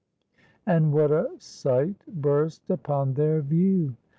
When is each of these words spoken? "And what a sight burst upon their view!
"And 0.65 0.93
what 0.93 1.11
a 1.11 1.29
sight 1.37 2.03
burst 2.07 2.67
upon 2.71 3.13
their 3.13 3.39
view! 3.43 3.95